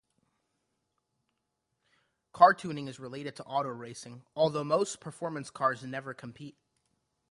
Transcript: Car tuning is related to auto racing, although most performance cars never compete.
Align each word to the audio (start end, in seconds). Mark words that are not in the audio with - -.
Car 2.33 2.55
tuning 2.55 2.87
is 2.87 2.99
related 2.99 3.35
to 3.35 3.43
auto 3.43 3.69
racing, 3.69 4.23
although 4.35 4.63
most 4.63 4.99
performance 4.99 5.51
cars 5.51 5.83
never 5.83 6.15
compete. 6.15 6.57